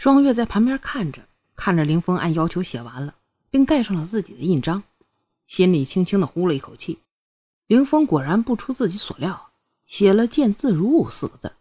[0.00, 3.14] 双月在旁边看着，看着林峰按要求写完了，
[3.50, 4.82] 并盖上了自己的印章，
[5.46, 7.00] 心里轻轻的呼了一口气。
[7.66, 9.50] 林峰果然不出自己所料，
[9.84, 11.52] 写了“见字如晤”四个字。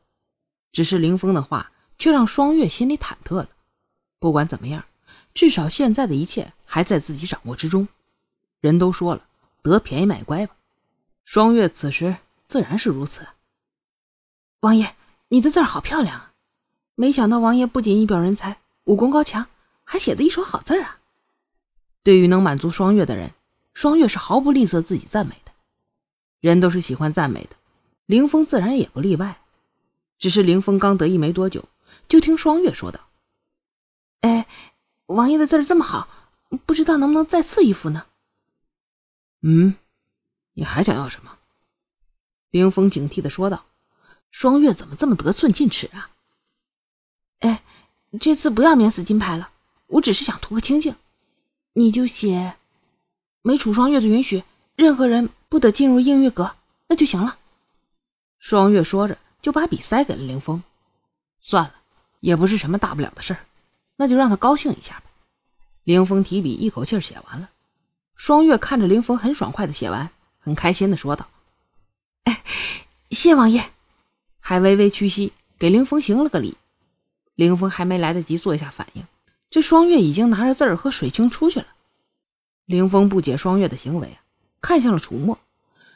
[0.71, 3.49] 只是林峰的话却让双月心里忐忑了。
[4.19, 4.85] 不管怎么样，
[5.33, 7.85] 至少现在的一切还在自己掌握之中。
[8.61, 9.27] 人都说了，
[9.61, 10.55] 得便宜卖乖吧。
[11.25, 12.15] 双月此时
[12.45, 13.27] 自然是如此。
[14.61, 14.95] 王爷，
[15.27, 16.28] 你的字儿好漂亮啊！
[16.99, 19.47] 没想到王爷不仅仪表人才，武功高强，
[19.85, 20.99] 还写的一手好字啊！
[22.03, 23.31] 对于能满足双月的人，
[23.73, 25.51] 双月是毫不吝啬自己赞美的。
[26.41, 27.55] 人都是喜欢赞美的，
[28.05, 29.39] 凌风自然也不例外。
[30.17, 31.63] 只是凌风刚得意没多久，
[32.09, 32.99] 就听双月说道
[34.19, 34.45] ：“哎，
[35.05, 36.09] 王爷的字儿这么好，
[36.65, 38.07] 不知道能不能再赐一幅呢
[39.43, 39.75] ？”“嗯，
[40.55, 41.37] 你还想要什么？”
[42.51, 43.67] 凌风警惕的说道
[44.31, 46.11] ：“双月怎么这么得寸进尺啊？”
[47.39, 47.63] 哎，
[48.19, 49.49] 这次不要免死金牌了，
[49.87, 50.95] 我只是想图个清静。
[51.73, 52.55] 你就写，
[53.41, 54.43] 没楚双月的允许，
[54.75, 56.55] 任何人不得进入映月阁，
[56.87, 57.37] 那就行了。
[58.39, 60.61] 双月说着，就把笔塞给了凌风。
[61.39, 61.75] 算了，
[62.19, 63.39] 也不是什么大不了的事儿，
[63.95, 65.03] 那就让他高兴一下吧。
[65.83, 67.49] 凌风提笔一口气写完了。
[68.15, 71.27] 双月看着凌风很爽快的写完，很开心的说道
[72.25, 72.43] ：“哎，
[73.11, 73.71] 谢王爷。”
[74.41, 76.57] 还微微屈膝给凌风行了个礼。
[77.39, 79.05] 凌风还没来得及做一下反应，
[79.49, 81.67] 这双月已经拿着字儿和水清出去了。
[82.65, 84.19] 凌风不解双月的行为啊，
[84.59, 85.39] 看向了楚墨。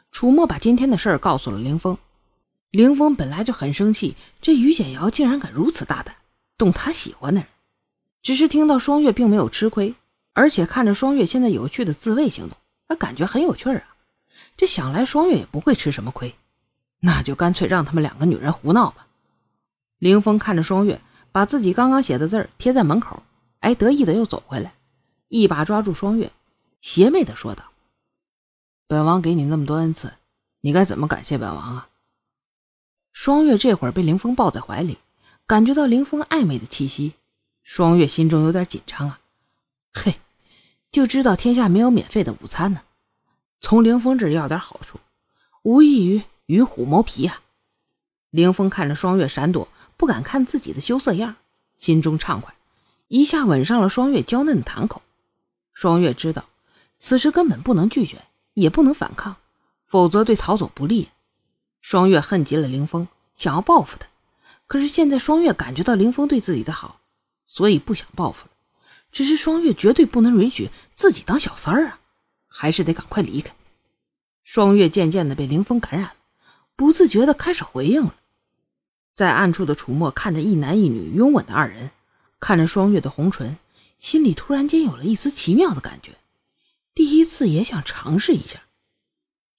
[0.09, 1.97] 楚墨把今天的事儿告诉了凌风。
[2.71, 6.15] 凌风本来就很生气，这于简瑶竟然敢如此大胆，
[6.57, 7.49] 动他喜欢的人。
[8.21, 9.93] 只是听到双月并没有吃亏，
[10.31, 13.83] 而且看着双月现在有趣的自卫行动，他感觉很有趣啊。
[14.55, 16.33] 这想来双月也不会吃什么亏，
[17.01, 19.07] 那就干脆让他们两个女人胡闹吧。
[19.99, 21.01] 凌风看着双月。
[21.33, 23.23] 把自己刚刚写的字儿贴在门口，
[23.59, 24.75] 哎，得意的又走回来，
[25.29, 26.31] 一把抓住双月，
[26.79, 27.71] 邪魅的说道
[28.87, 30.13] ：“本王给你那么多恩赐，
[30.61, 31.89] 你该怎么感谢本王啊？”
[33.11, 34.99] 双月这会儿被凌风抱在怀里，
[35.47, 37.13] 感觉到凌风暧昧的气息，
[37.63, 39.19] 双月心中有点紧张啊。
[39.91, 40.19] 嘿，
[40.91, 42.81] 就知道天下没有免费的午餐呢，
[43.59, 44.99] 从凌风这要点好处，
[45.63, 47.41] 无异于与虎谋皮啊。
[48.29, 49.67] 凌风看着双月闪躲。
[50.03, 51.37] 不敢看自己的羞涩样，
[51.77, 52.53] 心中畅快，
[53.07, 55.01] 一下吻上了双月娇嫩的堂口。
[55.71, 56.43] 双月知道，
[56.99, 58.21] 此时根本不能拒绝，
[58.53, 59.37] 也不能反抗，
[59.85, 61.07] 否则对逃走不利。
[61.79, 64.07] 双月恨极了凌风，想要报复他，
[64.67, 66.99] 可是现在双月感觉到凌风对自己的好，
[67.47, 68.51] 所以不想报复了。
[69.09, 72.01] 只是双月绝对不能允许自己当小三儿啊，
[72.49, 73.55] 还是得赶快离开。
[74.43, 76.15] 双月渐渐的被凌风感染了，
[76.75, 78.13] 不自觉的开始回应了。
[79.13, 81.91] 在暗处的楚墨看着一男一女拥吻的二人，
[82.39, 83.57] 看着双月的红唇，
[83.99, 86.13] 心里突然间有了一丝奇妙的感觉，
[86.95, 88.63] 第一次也想尝试一下。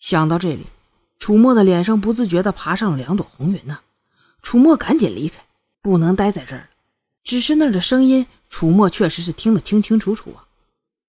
[0.01, 0.67] 想到这里，
[1.19, 3.81] 楚墨的脸上不自觉地爬上了两朵红云呐。
[4.43, 5.45] 楚墨赶紧离开，
[5.81, 6.69] 不能待在这儿
[7.23, 10.45] 只是那儿的声音，楚墨确实是听得清清楚楚啊。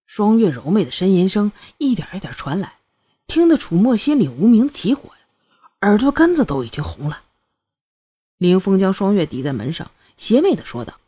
[0.05, 2.75] 双月柔媚的呻吟声一点一点传来，
[3.25, 5.25] 听得楚墨心里无名的起火呀，
[5.81, 7.23] 耳朵根子都已经红了。
[8.37, 10.99] 林峰将双月抵在门上，邪魅的说道：“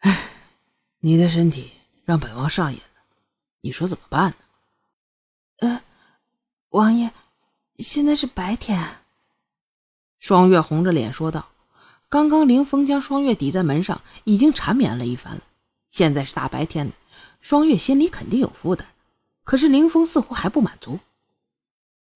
[0.00, 0.30] 哎，
[1.00, 1.72] 你的身体
[2.04, 3.02] 让本王上瘾了，
[3.60, 4.36] 你说怎么办呢
[5.60, 5.82] ？”“呃，
[6.70, 7.12] 王爷，
[7.78, 8.98] 现在是白天。”
[10.20, 11.48] 双月红着脸说道。
[12.10, 15.42] 刚刚林峰将双月抵在门上，已经缠绵了一番了。
[15.90, 16.94] 现在是大白天的，
[17.42, 18.88] 双月心里肯定有负担。
[19.44, 20.98] 可是林峰似乎还不满足。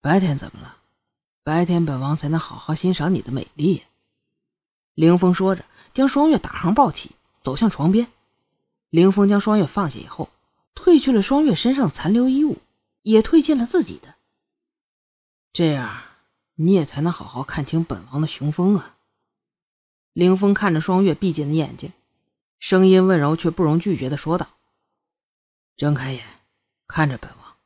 [0.01, 0.79] 白天怎么了？
[1.45, 3.83] 白天，本王才能好好欣赏你的美丽。
[4.95, 8.07] 凌风说着，将双月打横抱起，走向床边。
[8.91, 10.29] 凌风将双月放下以后，
[10.75, 12.59] 褪去了双月身上残留衣物，
[13.03, 14.15] 也褪尽了自己的。
[15.53, 16.03] 这样，
[16.55, 18.95] 你也才能好好看清本王的雄风啊！
[20.13, 21.93] 凌风看着双月闭紧的眼睛，
[22.61, 24.47] 声音温柔却不容拒绝的说道
[25.77, 26.23] ：“睁开眼，
[26.87, 27.57] 看着本王。”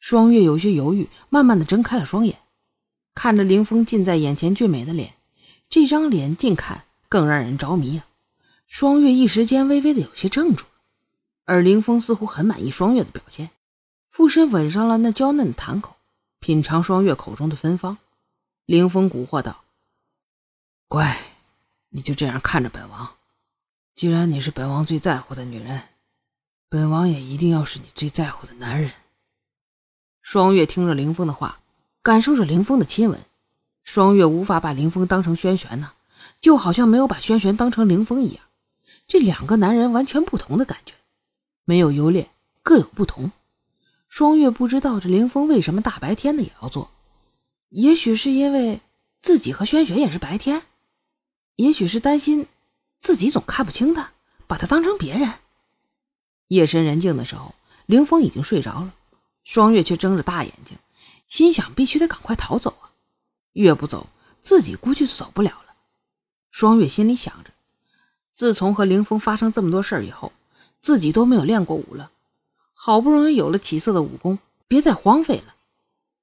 [0.00, 2.38] 双月有些犹豫，慢慢的睁开了双眼。
[3.20, 5.14] 看着凌风近在眼前俊美的脸，
[5.68, 8.06] 这张脸近看更让人着迷啊！
[8.68, 10.70] 双月一时间微微的有些怔住了，
[11.44, 13.50] 而凌风似乎很满意双月的表现，
[14.08, 15.96] 附身吻上了那娇嫩的潭口，
[16.38, 17.98] 品尝双月口中的芬芳。
[18.66, 19.64] 凌风蛊惑道
[20.86, 21.18] ：“乖，
[21.88, 23.16] 你就这样看着本王。
[23.96, 25.82] 既然你是本王最在乎的女人，
[26.68, 28.92] 本王也一定要是你最在乎的男人。”
[30.22, 31.58] 双月听着凌风的话。
[32.02, 33.20] 感受着凌风的亲吻，
[33.84, 35.92] 双月无法把凌风当成轩轩呢，
[36.40, 38.44] 就好像没有把轩轩当成凌风一样，
[39.06, 40.94] 这两个男人完全不同的感觉，
[41.64, 42.30] 没有优劣，
[42.62, 43.32] 各有不同。
[44.08, 46.90] 双月不知道这凌风为什么大白天的也要做，
[47.68, 48.80] 也许是因为
[49.20, 50.62] 自己和轩轩也是白天，
[51.56, 52.46] 也许是担心
[53.00, 54.12] 自己总看不清他，
[54.46, 55.30] 把他当成别人。
[56.48, 57.54] 夜深人静的时候，
[57.84, 58.94] 凌风已经睡着了，
[59.44, 60.78] 双月却睁着大眼睛，
[61.28, 62.90] 心想必须得赶快逃走啊！
[63.52, 64.08] 越不走，
[64.42, 65.74] 自己估计走不了了。
[66.50, 67.50] 双月心里想着，
[68.32, 70.32] 自从和凌风发生这么多事儿以后，
[70.80, 72.10] 自己都没有练过武了。
[72.72, 75.54] 好不容易有了起色的武功，别再荒废了。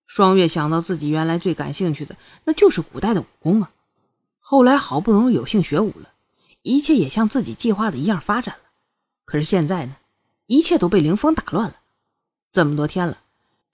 [0.07, 2.15] 双月想到自己原来最感兴趣的，
[2.45, 3.71] 那就是古代的武功啊。
[4.39, 6.09] 后来好不容易有幸学武了，
[6.61, 8.61] 一切也像自己计划的一样发展了。
[9.25, 9.97] 可是现在呢，
[10.45, 11.75] 一切都被凌风打乱了。
[12.51, 13.19] 这么多天了，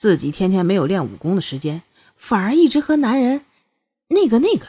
[0.01, 1.83] 自己天天没有练武功的时间，
[2.15, 3.45] 反而一直和男人
[4.07, 4.65] 那个那个。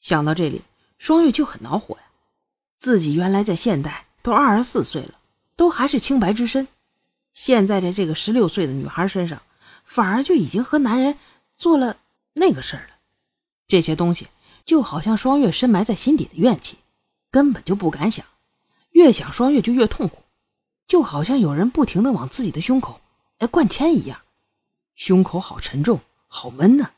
[0.00, 0.62] 想到这里，
[0.98, 2.02] 双月就很恼火呀。
[2.76, 5.20] 自己原来在现代都二十四岁了。
[5.54, 6.66] 都还是清白之身，
[7.32, 9.40] 现在在这个十六岁的女孩身上，
[9.84, 11.16] 反而就已经和男人
[11.56, 11.98] 做了
[12.32, 12.94] 那个事儿了。
[13.68, 14.26] 这些东西
[14.64, 16.78] 就好像双月深埋在心底的怨气，
[17.30, 18.26] 根本就不敢想，
[18.90, 20.24] 越想双月就越痛苦，
[20.88, 23.00] 就好像有人不停的往自己的胸口
[23.42, 24.20] 哎灌铅一样，
[24.94, 25.98] 胸口好沉重，
[26.28, 26.92] 好闷呐。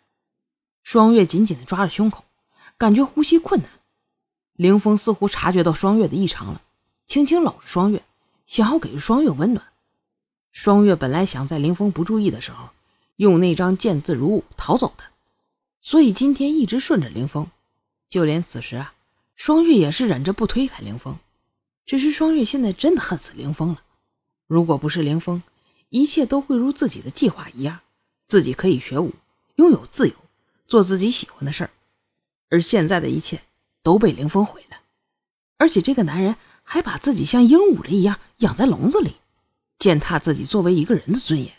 [0.82, 2.22] 双月紧紧的抓着胸口，
[2.76, 3.70] 感觉呼吸困难。
[4.52, 6.60] 凌风似乎察觉到双月的异常了，
[7.06, 8.04] 轻轻搂着双月。
[8.44, 9.64] 想要给予双月温暖，
[10.52, 12.68] 双月本来想在林峰不注意的时候，
[13.16, 15.04] 用那张见字如晤逃走的，
[15.80, 17.50] 所以今天一直顺着林峰。
[18.10, 18.92] 就连此时啊，
[19.34, 21.18] 双月也是忍着不推开林峰。
[21.86, 23.80] 只是双月现在真的恨死林峰了。
[24.46, 25.42] 如果不是林峰，
[25.90, 27.80] 一切都会如自己的计划一样，
[28.26, 29.12] 自己可以学武，
[29.56, 30.14] 拥有自由，
[30.66, 31.70] 做自己喜欢的事儿。
[32.50, 33.42] 而现在的一切
[33.82, 34.76] 都被林峰毁了，
[35.58, 36.36] 而且这个男人。
[36.66, 39.16] 还把自己像鹦鹉了一样养在笼子里，
[39.78, 41.52] 践踏自己作为一个人的尊严。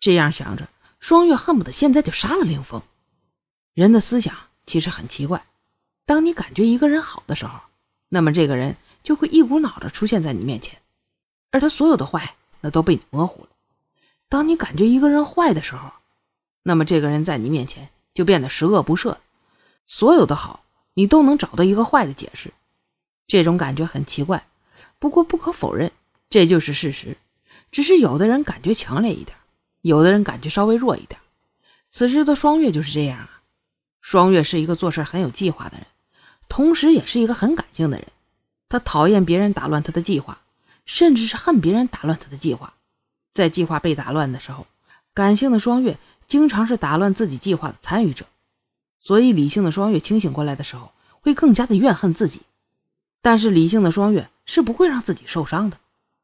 [0.00, 0.68] 这样想着，
[1.00, 2.80] 双月恨不得现在就杀了凌风。
[3.74, 4.32] 人的思想
[4.66, 5.44] 其实很奇怪，
[6.06, 7.58] 当你感觉一个人好的时候，
[8.10, 10.80] 那么这个人就会一股脑的出现在你面前，
[11.50, 13.48] 而他所有的坏那都被你模糊了。
[14.28, 15.90] 当你感觉一个人坏的时候，
[16.62, 19.16] 那么这个人在你面前就变得十恶不赦，
[19.86, 20.64] 所有的好
[20.94, 22.52] 你都能找到一个坏的解释。
[23.26, 24.46] 这种感觉很奇怪，
[24.98, 25.90] 不过不可否认，
[26.28, 27.16] 这就是事实。
[27.70, 29.36] 只是有的人感觉强烈一点，
[29.82, 31.20] 有的人感觉稍微弱一点。
[31.88, 33.42] 此时的双月就是这样啊。
[34.00, 35.86] 双月是一个做事很有计划的人，
[36.48, 38.06] 同时也是一个很感性的人。
[38.68, 40.40] 他讨厌别人打乱他的计划，
[40.92, 42.74] 甚至是恨别人打乱他的计划。
[43.32, 44.66] 在计划被打乱的时候，
[45.14, 45.96] 感性的双月
[46.26, 48.26] 经常是打乱自己计划的参与者。
[48.98, 52.40] 所以，理性的双月清醒过来的时候，会更加的怨恨自己。
[53.22, 55.78] 但是理性的双月是不会让自己受伤的，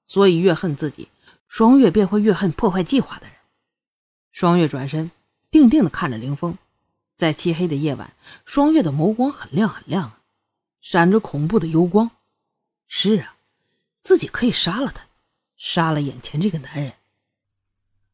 [0.04, 1.08] 所以越恨自己，
[1.46, 3.36] 双月便会越恨破坏计划的人。
[4.32, 5.12] 双月转身，
[5.50, 6.58] 定定地看着凌风，
[7.14, 8.12] 在漆黑的夜晚，
[8.44, 10.20] 双月的眸光很亮很亮啊，
[10.80, 12.10] 闪着恐怖的幽光。
[12.88, 13.36] 是啊，
[14.06, 15.08] 自己可以杀了他，
[15.56, 16.93] 杀了眼前这个男人。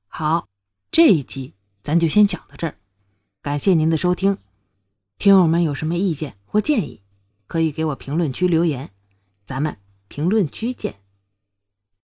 [0.06, 0.48] 好，
[0.90, 1.52] 这一集
[1.82, 2.76] 咱就先讲到这儿，
[3.42, 4.38] 感谢您的收听，
[5.18, 7.02] 听友们有什么意见或建议？
[7.46, 8.90] 可以给我评论区留言，
[9.44, 9.76] 咱们
[10.08, 11.01] 评论区见。